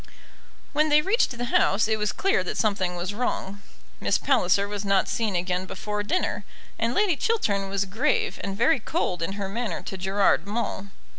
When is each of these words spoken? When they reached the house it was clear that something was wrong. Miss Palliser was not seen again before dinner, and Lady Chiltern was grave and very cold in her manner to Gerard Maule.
When 0.73 0.89
they 0.89 1.03
reached 1.03 1.37
the 1.37 1.45
house 1.53 1.87
it 1.87 1.99
was 1.99 2.11
clear 2.11 2.43
that 2.43 2.57
something 2.57 2.95
was 2.95 3.13
wrong. 3.13 3.61
Miss 3.99 4.17
Palliser 4.17 4.67
was 4.67 4.83
not 4.83 5.07
seen 5.07 5.35
again 5.35 5.67
before 5.67 6.01
dinner, 6.01 6.43
and 6.79 6.95
Lady 6.95 7.15
Chiltern 7.15 7.69
was 7.69 7.85
grave 7.85 8.39
and 8.43 8.57
very 8.57 8.79
cold 8.79 9.21
in 9.21 9.33
her 9.33 9.47
manner 9.47 9.83
to 9.83 9.97
Gerard 9.97 10.47
Maule. 10.47 10.87